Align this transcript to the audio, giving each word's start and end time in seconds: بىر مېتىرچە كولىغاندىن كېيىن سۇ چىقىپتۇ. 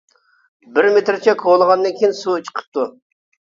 بىر 0.77 0.87
مېتىرچە 0.95 1.35
كولىغاندىن 1.41 1.97
كېيىن 2.01 2.17
سۇ 2.21 2.35
چىقىپتۇ. 2.49 2.89